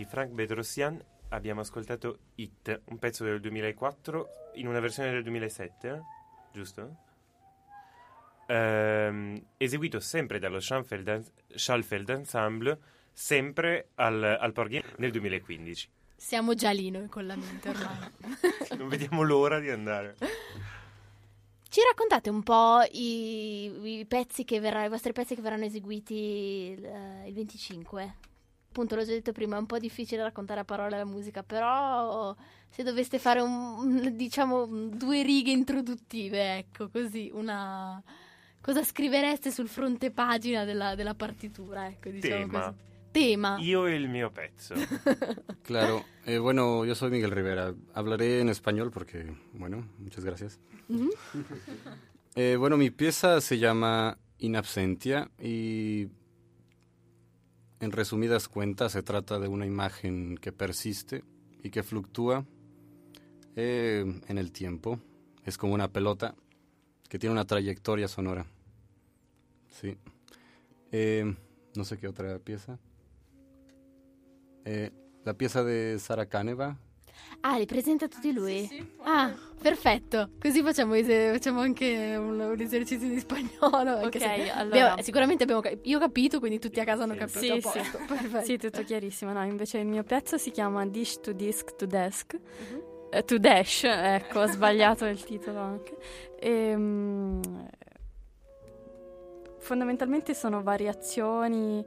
Di 0.00 0.06
Frank 0.06 0.30
Bedrosian 0.30 0.98
abbiamo 1.28 1.60
ascoltato 1.60 2.20
It, 2.36 2.80
un 2.86 2.98
pezzo 2.98 3.22
del 3.22 3.38
2004 3.38 4.52
in 4.54 4.66
una 4.66 4.80
versione 4.80 5.10
del 5.10 5.22
2007, 5.22 6.02
giusto? 6.54 6.96
Ehm, 8.46 9.44
eseguito 9.58 10.00
sempre 10.00 10.38
dallo 10.38 10.58
Schalfeld, 10.58 11.32
Schalfeld 11.54 12.08
Ensemble, 12.08 12.78
sempre 13.12 13.90
al, 13.96 14.22
al 14.40 14.52
Porghi 14.54 14.82
nel 14.96 15.10
2015. 15.10 15.90
Siamo 16.16 16.54
già 16.54 16.70
lì 16.70 16.90
noi 16.90 17.08
con 17.08 17.26
la 17.26 17.36
mente 17.36 17.68
ormai. 17.68 18.10
non 18.78 18.88
vediamo 18.88 19.20
l'ora 19.20 19.60
di 19.60 19.68
andare. 19.68 20.16
Ci 21.68 21.80
raccontate 21.86 22.30
un 22.30 22.42
po' 22.42 22.80
i, 22.90 23.98
i, 23.98 24.06
pezzi 24.06 24.44
che 24.44 24.60
verrà, 24.60 24.86
i 24.86 24.88
vostri 24.88 25.12
pezzi 25.12 25.34
che 25.34 25.42
verranno 25.42 25.66
eseguiti 25.66 26.14
il, 26.14 26.84
eh, 26.86 27.28
il 27.28 27.34
25? 27.34 28.28
Appunto, 28.70 28.94
l'ho 28.94 29.04
già 29.04 29.10
detto 29.10 29.32
prima, 29.32 29.56
è 29.56 29.58
un 29.58 29.66
po' 29.66 29.78
difficile 29.78 30.22
raccontare 30.22 30.60
a 30.60 30.64
parole 30.64 30.96
la 30.96 31.04
musica, 31.04 31.42
però 31.42 32.32
se 32.68 32.84
doveste 32.84 33.18
fare 33.18 33.40
un, 33.40 34.14
diciamo 34.14 34.64
due 34.66 35.24
righe 35.24 35.50
introduttive, 35.50 36.58
ecco, 36.58 36.88
così, 36.88 37.32
una 37.34 38.00
cosa 38.60 38.84
scrivereste 38.84 39.50
sul 39.50 39.66
fronte 39.66 40.12
pagina 40.12 40.62
della, 40.64 40.94
della 40.94 41.14
partitura, 41.14 41.88
ecco, 41.88 42.10
diciamo 42.10 42.46
Tema. 42.46 42.64
così. 42.66 42.88
Tema. 43.10 43.56
Io 43.58 43.86
e 43.86 43.96
il 43.96 44.08
mio 44.08 44.30
pezzo. 44.30 44.74
Claro, 45.62 46.04
eh, 46.24 46.38
bueno, 46.38 46.84
yo 46.84 46.94
soy 46.94 47.10
Miguel 47.10 47.32
Rivera. 47.32 47.74
Hablaré 47.94 48.38
en 48.38 48.50
español 48.50 48.90
porque, 48.92 49.36
bueno, 49.52 49.88
muchas 49.98 50.24
gracias. 50.24 50.60
Mhm. 50.86 51.10
Eh, 52.36 52.54
bueno, 52.56 52.76
mi 52.76 52.92
pieza 52.92 53.40
se 53.40 53.58
llama 53.58 54.16
In 54.38 54.54
Absentia 54.54 55.28
y 55.40 56.08
en 57.80 57.92
resumidas 57.92 58.48
cuentas 58.48 58.92
se 58.92 59.02
trata 59.02 59.38
de 59.38 59.48
una 59.48 59.66
imagen 59.66 60.36
que 60.36 60.52
persiste 60.52 61.24
y 61.62 61.70
que 61.70 61.82
fluctúa 61.82 62.44
eh, 63.56 64.20
en 64.28 64.38
el 64.38 64.52
tiempo. 64.52 65.00
Es 65.44 65.56
como 65.56 65.74
una 65.74 65.88
pelota 65.88 66.34
que 67.08 67.18
tiene 67.18 67.32
una 67.32 67.46
trayectoria 67.46 68.06
sonora. 68.06 68.46
Sí. 69.70 69.96
Eh, 70.92 71.34
no 71.74 71.84
sé 71.84 71.98
qué 71.98 72.06
otra 72.06 72.38
pieza. 72.38 72.78
Eh, 74.64 74.90
la 75.24 75.34
pieza 75.34 75.64
de 75.64 75.98
Sara 75.98 76.26
Caneva. 76.26 76.78
Ah, 77.42 77.56
li 77.56 77.64
presenta 77.66 78.06
tutti 78.06 78.32
lui? 78.32 78.68
Ah, 79.02 79.32
perfetto. 79.62 80.30
Così 80.38 80.62
facciamo, 80.62 80.94
facciamo 80.94 81.60
anche 81.60 82.14
un, 82.16 82.38
un 82.38 82.60
esercizio 82.60 83.08
di 83.08 83.18
spagnolo. 83.18 84.06
Ok, 84.06 84.18
se- 84.18 84.50
allora- 84.50 84.60
abbiamo- 84.92 85.02
sicuramente 85.02 85.42
abbiamo 85.44 85.62
cap- 85.62 85.78
io 85.86 85.96
ho 85.96 86.00
capito, 86.00 86.38
quindi 86.38 86.58
tutti 86.58 86.80
a 86.80 86.84
casa 86.84 87.04
hanno 87.04 87.14
capito. 87.14 87.38
Sì, 87.38 87.60
sì. 87.60 87.80
Perfetto. 88.06 88.44
Sì, 88.44 88.58
tutto 88.58 88.82
chiarissimo. 88.84 89.32
No, 89.32 89.42
invece 89.44 89.78
il 89.78 89.86
mio 89.86 90.02
pezzo 90.02 90.36
si 90.36 90.50
chiama 90.50 90.84
Dish 90.86 91.20
to 91.20 91.32
Disc 91.32 91.76
to 91.76 91.86
Desk. 91.86 92.34
Mhm. 92.34 92.82
Eh, 93.12 93.24
to 93.24 93.38
Dash, 93.38 93.84
ecco, 93.84 94.40
ho 94.40 94.46
sbagliato 94.46 95.04
il 95.06 95.24
titolo 95.24 95.58
anche. 95.58 95.96
Ehm, 96.38 97.40
fondamentalmente 99.58 100.34
sono 100.34 100.62
variazioni 100.62 101.84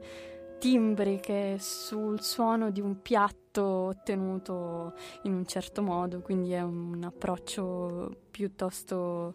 timbriche 0.58 1.56
sul 1.58 2.20
suono 2.20 2.70
di 2.70 2.80
un 2.80 3.02
piatto 3.02 3.62
ottenuto 3.62 4.94
in 5.22 5.34
un 5.34 5.46
certo 5.46 5.82
modo, 5.82 6.20
quindi 6.20 6.52
è 6.52 6.62
un 6.62 7.02
approccio 7.04 8.10
piuttosto 8.30 9.34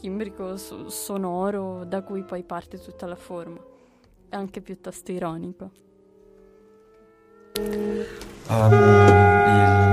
timbrico, 0.00 0.56
so- 0.56 0.88
sonoro, 0.88 1.84
da 1.84 2.02
cui 2.02 2.22
poi 2.22 2.42
parte 2.42 2.78
tutta 2.78 3.06
la 3.06 3.16
forma, 3.16 3.58
È 4.28 4.36
anche 4.36 4.60
piuttosto 4.60 5.10
ironico. 5.10 5.70
Um, 8.48 8.72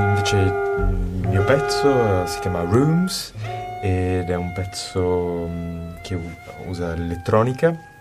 invece 0.10 0.38
il 0.38 1.28
mio 1.28 1.44
pezzo 1.46 2.24
eh, 2.24 2.28
si 2.28 2.40
chiama 2.40 2.62
Rooms 2.62 3.34
ed 3.82 4.30
è 4.30 4.36
un 4.36 4.52
pezzo 4.54 5.48
mm, 5.48 5.96
che 6.02 6.20
usa 6.68 6.94
l'elettronica 6.94 7.95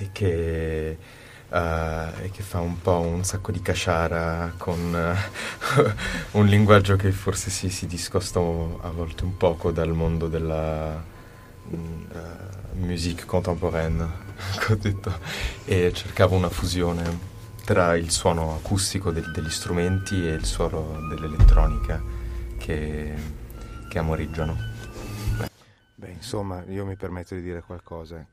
e 0.00 0.08
che, 0.12 0.96
eh, 1.48 2.08
e 2.22 2.30
che 2.30 2.42
fa 2.42 2.60
un 2.60 2.80
po' 2.80 3.00
un 3.00 3.22
sacco 3.24 3.52
di 3.52 3.60
casciara 3.60 4.54
con 4.56 4.94
eh, 4.94 5.94
un 6.32 6.46
linguaggio 6.46 6.96
che 6.96 7.12
forse 7.12 7.50
si, 7.50 7.68
si 7.68 7.86
discosta 7.86 8.40
a 8.40 8.90
volte 8.90 9.24
un 9.24 9.36
poco 9.36 9.70
dal 9.70 9.90
mondo 9.90 10.26
della 10.28 11.02
mm, 11.74 12.02
eh, 12.12 12.78
musique 12.78 13.26
contemporaine, 13.26 14.02
ho 14.68 14.74
detto, 14.80 15.12
e 15.66 15.92
cercavo 15.92 16.34
una 16.34 16.48
fusione 16.48 17.28
tra 17.64 17.94
il 17.94 18.10
suono 18.10 18.54
acustico 18.54 19.10
del- 19.10 19.30
degli 19.32 19.50
strumenti 19.50 20.26
e 20.26 20.32
il 20.32 20.44
suono 20.46 20.98
dell'elettronica 21.08 22.02
che, 22.58 23.14
che 23.88 23.98
amoreggiano. 23.98 24.56
Beh, 25.94 26.10
insomma, 26.12 26.64
io 26.68 26.86
mi 26.86 26.96
permetto 26.96 27.34
di 27.34 27.42
dire 27.42 27.60
qualcosa. 27.60 28.26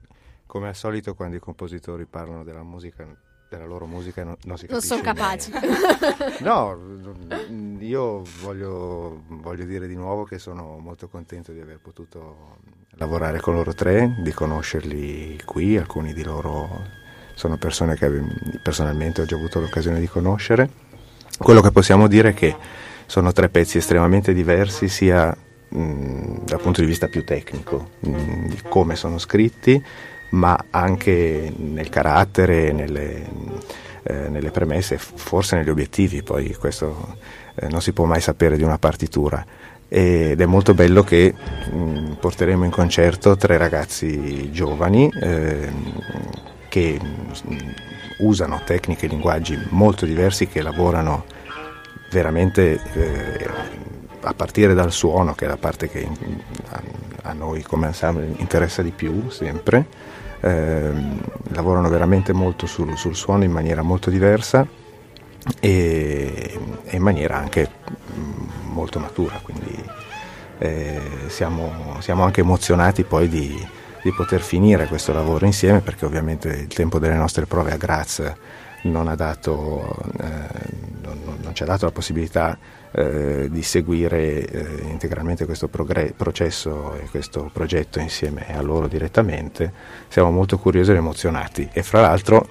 Come 0.47 0.69
al 0.69 0.75
solito, 0.75 1.13
quando 1.13 1.35
i 1.35 1.39
compositori 1.39 2.05
parlano 2.05 2.43
della 2.43 2.63
musica, 2.63 3.05
della 3.49 3.65
loro 3.65 3.85
musica, 3.85 4.23
non, 4.23 4.35
non 4.45 4.57
si 4.57 4.65
Non 4.69 4.79
capisce 4.79 4.87
sono 4.87 5.01
capaci. 5.01 5.51
No, 6.43 6.79
io 7.79 8.23
voglio, 8.41 9.23
voglio 9.27 9.65
dire 9.65 9.87
di 9.87 9.95
nuovo 9.95 10.23
che 10.23 10.39
sono 10.39 10.77
molto 10.79 11.09
contento 11.09 11.51
di 11.51 11.59
aver 11.59 11.79
potuto 11.79 12.57
lavorare 12.91 13.39
con 13.39 13.53
loro 13.55 13.73
tre, 13.73 14.15
di 14.23 14.31
conoscerli 14.31 15.39
qui, 15.45 15.77
alcuni 15.77 16.13
di 16.13 16.23
loro 16.23 16.67
sono 17.35 17.57
persone 17.57 17.95
che 17.95 18.09
personalmente 18.63 19.21
ho 19.21 19.25
già 19.25 19.35
avuto 19.35 19.59
l'occasione 19.59 19.99
di 19.99 20.07
conoscere. 20.07 20.69
Quello 21.37 21.61
che 21.61 21.71
possiamo 21.71 22.07
dire 22.07 22.29
è 22.29 22.33
che 22.33 22.55
sono 23.05 23.31
tre 23.31 23.49
pezzi 23.49 23.77
estremamente 23.77 24.33
diversi 24.33 24.87
sia 24.87 25.35
mh, 25.69 26.45
dal 26.45 26.59
punto 26.59 26.81
di 26.81 26.87
vista 26.87 27.07
più 27.07 27.23
tecnico, 27.23 27.91
mh, 27.99 28.47
di 28.47 28.61
come 28.67 28.95
sono 28.95 29.19
scritti, 29.19 29.83
ma 30.29 30.65
anche 30.69 31.53
nel 31.55 31.89
carattere, 31.89 32.71
nelle, 32.71 33.25
eh, 34.03 34.29
nelle 34.29 34.51
premesse, 34.51 34.97
forse 34.97 35.55
negli 35.55 35.69
obiettivi, 35.69 36.23
poi 36.23 36.53
questo 36.55 37.17
eh, 37.55 37.67
non 37.67 37.81
si 37.81 37.93
può 37.93 38.05
mai 38.05 38.21
sapere 38.21 38.57
di 38.57 38.63
una 38.63 38.77
partitura. 38.77 39.45
Ed 39.89 40.41
è 40.41 40.45
molto 40.45 40.73
bello 40.73 41.03
che 41.03 41.33
mh, 41.33 42.13
porteremo 42.19 42.65
in 42.65 42.71
concerto 42.71 43.37
tre 43.37 43.57
ragazzi 43.57 44.51
giovani 44.51 45.09
ehm, 45.21 45.93
che 46.67 46.99
mh, 47.01 47.55
usano 48.19 48.61
tecniche 48.65 49.05
e 49.05 49.09
linguaggi 49.09 49.57
molto 49.69 50.05
diversi, 50.05 50.47
che 50.47 50.61
lavorano 50.61 51.23
veramente 52.11 52.81
eh, 52.93 53.49
a 54.21 54.33
partire 54.33 54.73
dal 54.73 54.91
suono, 54.91 55.33
che 55.35 55.45
è 55.45 55.47
la 55.47 55.57
parte 55.57 55.89
che 55.89 55.99
in- 55.99 56.41
a, 57.27 57.33
noi 57.33 57.61
come 57.63 57.87
ensemble 57.87 58.33
interessa 58.37 58.81
di 58.81 58.91
più 58.91 59.29
sempre, 59.29 59.85
ehm, 60.41 61.19
lavorano 61.49 61.89
veramente 61.89 62.33
molto 62.33 62.65
sul, 62.65 62.97
sul 62.97 63.15
suono 63.15 63.43
in 63.43 63.51
maniera 63.51 63.81
molto 63.81 64.09
diversa 64.09 64.65
e, 65.59 66.59
e 66.83 66.95
in 66.95 67.01
maniera 67.01 67.37
anche 67.37 67.69
mm, 68.13 68.71
molto 68.71 68.99
matura, 68.99 69.39
quindi 69.41 69.83
eh, 70.59 71.01
siamo, 71.27 71.97
siamo 71.99 72.23
anche 72.23 72.41
emozionati 72.41 73.03
poi 73.03 73.27
di, 73.27 73.67
di 74.01 74.11
poter 74.11 74.41
finire 74.41 74.87
questo 74.87 75.13
lavoro 75.13 75.45
insieme 75.45 75.81
perché 75.81 76.05
ovviamente 76.05 76.49
il 76.49 76.67
tempo 76.67 76.99
delle 76.99 77.15
nostre 77.15 77.45
prove 77.45 77.71
a 77.71 77.77
Graz 77.77 78.33
non, 78.83 79.07
ha 79.07 79.15
dato, 79.15 79.95
eh, 80.19 80.25
non- 81.01 81.37
non 81.41 81.53
ci 81.53 81.63
ha 81.63 81.65
dato 81.65 81.85
la 81.85 81.91
possibilità 81.91 82.57
eh, 82.99 83.47
di 83.51 83.61
seguire 83.61 84.43
eh, 84.43 84.81
integralmente 84.89 85.45
questo 85.45 85.67
progre- 85.67 86.13
processo 86.17 86.95
e 86.95 87.07
questo 87.11 87.47
progetto 87.53 87.99
insieme 87.99 88.47
a 88.55 88.61
loro 88.61 88.87
direttamente. 88.87 89.71
Siamo 90.07 90.31
molto 90.31 90.57
curiosi 90.57 90.89
ed 90.91 90.97
emozionati 90.97 91.69
e 91.71 91.83
fra 91.83 92.01
l'altro 92.01 92.47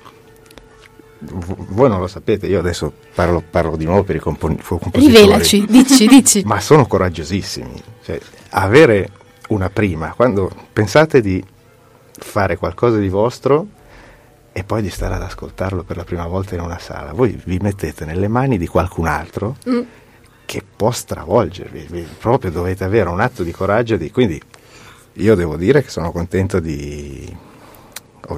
v- 1.18 1.66
voi 1.70 1.88
non 1.88 1.98
lo 1.98 2.06
sapete, 2.06 2.46
io 2.46 2.60
adesso 2.60 2.92
parlo, 3.14 3.42
parlo 3.48 3.76
di 3.76 3.84
nuovo 3.86 4.04
per 4.04 4.16
i 4.16 4.20
compon- 4.20 4.56
compositori. 4.62 5.06
Rivelaci, 5.06 5.66
dici, 5.66 6.06
dici. 6.06 6.42
Ma 6.46 6.60
sono 6.60 6.86
coraggiosissimi. 6.86 7.82
Cioè, 8.04 8.18
avere 8.50 9.08
una 9.48 9.68
prima, 9.70 10.12
quando 10.14 10.48
pensate 10.72 11.20
di 11.20 11.42
fare 12.18 12.56
qualcosa 12.56 12.98
di 12.98 13.08
vostro 13.08 13.66
e 14.52 14.62
poi 14.64 14.80
di 14.80 14.90
stare 14.90 15.14
ad 15.14 15.22
ascoltarlo 15.22 15.82
per 15.82 15.96
la 15.96 16.04
prima 16.04 16.26
volta 16.26 16.54
in 16.54 16.60
una 16.60 16.78
sala, 16.78 17.12
voi 17.12 17.38
vi 17.44 17.58
mettete 17.60 18.04
nelle 18.04 18.28
mani 18.28 18.58
di 18.58 18.66
qualcun 18.68 19.06
altro 19.08 19.56
Mm. 19.68 19.80
Che 20.46 20.62
può 20.62 20.90
stravolgervi, 20.90 21.86
vi- 21.90 22.06
proprio 22.18 22.50
dovete 22.50 22.84
avere 22.84 23.08
un 23.10 23.20
atto 23.20 23.42
di 23.42 23.50
coraggio. 23.50 23.96
Di, 23.96 24.10
quindi 24.10 24.40
io 25.14 25.34
devo 25.34 25.56
dire 25.56 25.82
che 25.82 25.88
sono 25.90 26.12
contento 26.12 26.60
di, 26.60 27.36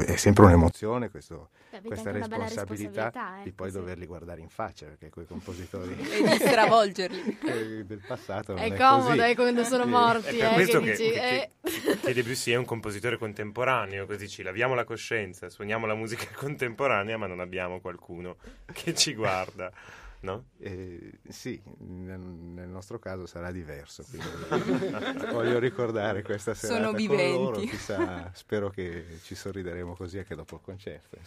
è 0.07 0.16
sempre 0.16 0.44
un'emozione 0.47 1.11
questo, 1.11 1.51
questa 1.85 2.11
responsabilità, 2.11 2.37
responsabilità, 2.62 3.33
di 3.42 3.49
ecco, 3.49 3.57
poi 3.57 3.71
sì. 3.71 3.77
doverli 3.77 4.07
guardare 4.07 4.40
in 4.40 4.49
faccia, 4.49 4.87
perché 4.87 5.11
quei 5.11 5.27
compositori 5.27 5.92
E 5.99 6.23
di 6.23 6.35
stravolgerli. 6.37 7.38
eh, 7.47 7.85
del 7.85 8.01
passato 8.07 8.55
non 8.55 8.62
È 8.62 8.73
è 8.73 8.77
comodo 8.77 9.09
così. 9.16 9.31
eh, 9.31 9.35
quando 9.35 9.64
sono 9.64 9.87
morti, 9.87 10.37
È 10.37 10.38
per 10.38 10.51
eh, 10.51 10.55
questo 10.55 10.81
che 10.81 10.85
che, 10.92 10.97
dici, 10.97 11.11
che- 11.11 11.29
eh. 11.40 11.51
che- 11.62 11.99
che 12.01 12.14
Debussy 12.14 12.53
è 12.53 12.57
un 12.57 12.64
compositore 12.64 13.18
contemporaneo, 13.18 14.07
così 14.07 14.29
ci 14.29 14.42
laviamo 14.42 14.75
la 14.75 14.85
coscienza, 14.85 15.49
suoniamo 15.51 15.85
la 15.87 15.94
musica 15.94 16.27
contemporanea, 16.35 17.16
ma 17.18 17.27
non 17.27 17.40
abbiamo 17.40 17.81
qualcuno 17.81 18.37
che 18.73 18.94
ci 18.94 19.14
guarda, 19.14 19.71
no? 20.20 20.46
Eh, 20.59 21.18
sì, 21.28 21.61
nel, 21.78 22.18
nel 22.18 22.68
nostro 22.68 22.98
caso 22.98 23.26
sarà 23.26 23.50
diverso. 23.50 24.04
voglio 25.33 25.59
ricordare 25.59 26.22
questa 26.22 26.54
serata 26.54 26.81
Sono 26.81 26.90
con 26.90 27.00
viventi. 27.00 27.33
loro, 27.33 27.61
chissà, 27.61 28.31
spero 28.35 28.70
che 28.70 29.18
ci 29.22 29.35
sorrideremo 29.35 29.94
così 29.94 30.18
anche 30.18 30.35
dopo 30.35 30.57
il 30.57 30.61
concerto. 30.62 31.18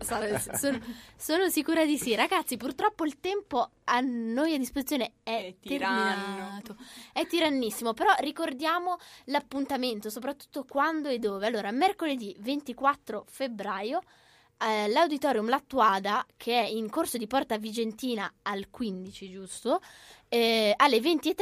sarà- 0.00 0.38
sono, 0.38 0.78
sono 1.16 1.48
sicura 1.48 1.84
di 1.84 1.98
sì. 1.98 2.14
Ragazzi, 2.14 2.56
purtroppo 2.56 3.04
il 3.04 3.20
tempo 3.20 3.70
a 3.84 4.00
noi 4.00 4.54
a 4.54 4.58
disposizione 4.58 5.12
è, 5.22 5.46
È 5.46 5.54
tiranno. 5.60 6.62
È 7.12 7.26
tirannissimo, 7.26 7.92
però 7.92 8.12
ricordiamo 8.20 8.96
l'appuntamento, 9.26 10.10
soprattutto 10.10 10.64
quando 10.64 11.08
e 11.08 11.18
dove. 11.18 11.46
Allora, 11.46 11.70
mercoledì 11.70 12.34
24 12.40 13.24
febbraio 13.28 14.00
eh, 14.60 14.88
l'Auditorium 14.88 15.48
Lattuada, 15.48 16.24
che 16.36 16.60
è 16.60 16.66
in 16.66 16.90
corso 16.90 17.18
di 17.18 17.26
Porta 17.26 17.58
Vigentina 17.58 18.32
al 18.42 18.68
15, 18.70 19.30
giusto? 19.30 19.80
Eh, 20.28 20.74
alle 20.76 20.98
20.30 20.98 21.34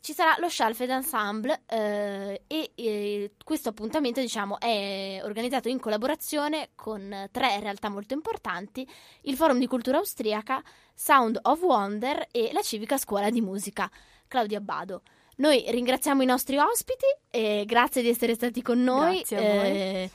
ci 0.00 0.12
sarà 0.12 0.36
lo 0.38 0.48
Schalfed 0.48 0.90
Ensemble 0.90 1.62
eh, 1.66 2.42
e 2.46 2.70
eh, 2.74 3.32
questo 3.44 3.68
appuntamento 3.68 4.20
diciamo 4.20 4.58
è 4.58 5.20
organizzato 5.22 5.68
in 5.68 5.78
collaborazione 5.78 6.70
con 6.74 7.28
tre 7.30 7.60
realtà 7.60 7.88
molto 7.88 8.14
importanti, 8.14 8.88
il 9.22 9.36
Forum 9.36 9.58
di 9.58 9.66
Cultura 9.66 9.98
Austriaca, 9.98 10.62
Sound 10.94 11.38
of 11.42 11.60
Wonder 11.62 12.26
e 12.30 12.50
la 12.52 12.62
Civica 12.62 12.96
Scuola 12.96 13.30
di 13.30 13.40
Musica 13.40 13.90
Claudio 14.26 14.58
Abbado. 14.58 15.02
Noi 15.36 15.64
ringraziamo 15.68 16.22
i 16.22 16.26
nostri 16.26 16.56
ospiti 16.56 17.06
e 17.30 17.64
grazie 17.66 18.02
di 18.02 18.08
essere 18.08 18.34
stati 18.34 18.62
con 18.62 18.82
noi. 18.82 19.16
Grazie 19.16 19.36
a 19.36 19.40
voi. 19.40 19.70
Eh, 19.70 20.10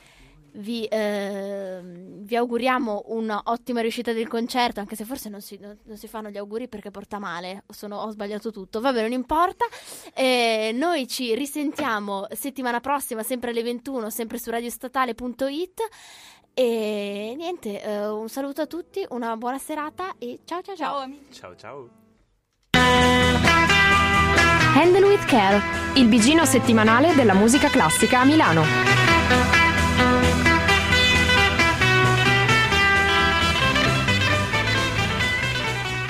vi, 0.56 0.84
eh, 0.84 1.80
vi 1.82 2.36
auguriamo 2.36 3.04
un'ottima 3.08 3.80
riuscita 3.80 4.12
del 4.12 4.28
concerto, 4.28 4.80
anche 4.80 4.96
se 4.96 5.04
forse 5.04 5.28
non 5.28 5.40
si, 5.40 5.58
non- 5.60 5.76
non 5.84 5.96
si 5.96 6.06
fanno 6.08 6.30
gli 6.30 6.36
auguri 6.36 6.68
perché 6.68 6.90
porta 6.90 7.18
male, 7.18 7.64
sono- 7.68 7.98
ho 7.98 8.10
sbagliato 8.10 8.50
tutto, 8.52 8.80
vabbè 8.80 9.02
non 9.02 9.12
importa. 9.12 9.64
Eh, 10.14 10.70
noi 10.74 11.06
ci 11.08 11.34
risentiamo 11.34 12.26
settimana 12.32 12.80
prossima, 12.80 13.22
sempre 13.22 13.50
alle 13.50 13.62
21, 13.62 14.10
sempre 14.10 14.38
su 14.38 14.50
radiostatale.it. 14.50 15.80
E 16.56 17.34
niente, 17.36 17.82
eh, 17.82 18.08
un 18.08 18.28
saluto 18.28 18.60
a 18.62 18.66
tutti, 18.66 19.04
una 19.10 19.36
buona 19.36 19.58
serata 19.58 20.14
e 20.18 20.40
ciao 20.44 20.62
ciao 20.62 20.76
ciao. 20.76 20.92
Ciao 20.92 21.00
amici. 21.02 21.32
Ciao 21.32 21.56
ciao. 21.56 21.88
Handle 24.76 25.04
with 25.08 25.24
Care, 25.26 25.60
il 25.96 26.06
bigino 26.08 26.44
settimanale 26.44 27.14
della 27.14 27.34
musica 27.34 27.68
classica 27.68 28.20
a 28.20 28.24
Milano. 28.24 29.53